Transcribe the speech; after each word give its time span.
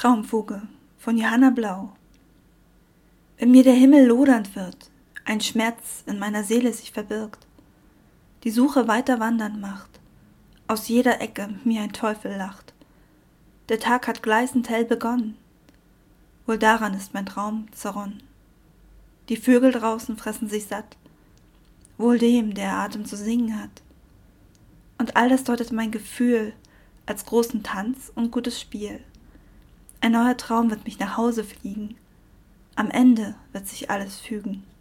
Traumfuge 0.00 0.62
von 0.96 1.18
Johanna 1.18 1.50
Blau 1.50 1.92
Wenn 3.36 3.50
mir 3.50 3.64
der 3.64 3.74
Himmel 3.74 4.06
lodernd 4.06 4.56
wird, 4.56 4.90
ein 5.26 5.42
Schmerz 5.42 6.04
in 6.06 6.18
meiner 6.18 6.42
Seele 6.42 6.72
sich 6.72 6.90
verbirgt, 6.90 7.46
die 8.42 8.50
Suche 8.50 8.88
weiter 8.88 9.20
wandern 9.20 9.60
macht, 9.60 9.90
aus 10.68 10.88
jeder 10.88 11.20
Ecke 11.20 11.50
mir 11.64 11.82
ein 11.82 11.92
Teufel 11.92 12.34
lacht. 12.34 12.72
Der 13.68 13.78
Tag 13.78 14.08
hat 14.08 14.22
gleißend 14.22 14.70
hell 14.70 14.86
begonnen, 14.86 15.36
wohl 16.46 16.56
daran 16.56 16.94
ist 16.94 17.12
mein 17.12 17.26
Traum 17.26 17.66
zerronnen. 17.72 18.22
Die 19.28 19.36
Vögel 19.36 19.70
draußen 19.70 20.16
fressen 20.16 20.48
sich 20.48 20.64
satt, 20.64 20.96
wohl 21.98 22.18
dem, 22.18 22.54
der 22.54 22.72
Atem 22.72 23.04
zu 23.04 23.18
singen 23.18 23.62
hat. 23.62 23.82
Und 24.96 25.16
all 25.16 25.28
das 25.28 25.44
deutet 25.44 25.72
mein 25.72 25.90
Gefühl 25.90 26.54
als 27.04 27.26
großen 27.26 27.62
Tanz 27.62 28.10
und 28.14 28.30
gutes 28.30 28.58
Spiel. 28.58 29.04
Ein 30.02 30.12
neuer 30.12 30.36
Traum 30.36 30.70
wird 30.70 30.84
mich 30.84 30.98
nach 30.98 31.18
Hause 31.18 31.44
fliegen. 31.44 31.96
Am 32.74 32.90
Ende 32.90 33.34
wird 33.52 33.68
sich 33.68 33.90
alles 33.90 34.18
fügen. 34.18 34.64